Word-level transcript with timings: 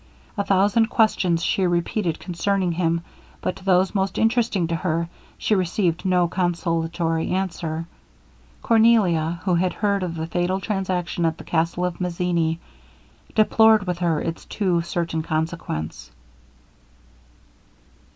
A 0.35 0.43
thousand 0.43 0.87
questions 0.87 1.43
she 1.43 1.63
repeated 1.67 2.17
concerning 2.19 2.71
him, 2.71 3.01
but 3.39 3.55
to 3.57 3.63
those 3.63 3.93
most 3.93 4.17
interesting 4.17 4.65
to 4.69 4.75
her, 4.77 5.09
she 5.37 5.53
received 5.53 6.05
no 6.05 6.27
consolatory 6.27 7.29
answer. 7.29 7.85
Cornelia, 8.63 9.39
who 9.43 9.53
had 9.53 9.73
heard 9.73 10.01
of 10.01 10.15
the 10.15 10.25
fatal 10.25 10.59
transaction 10.59 11.23
at 11.23 11.37
the 11.37 11.43
castle 11.43 11.85
of 11.85 12.01
Mazzini, 12.01 12.59
deplored 13.35 13.85
with 13.85 13.99
her 13.99 14.19
its 14.19 14.45
too 14.45 14.81
certain 14.81 15.21
consequence. 15.21 16.09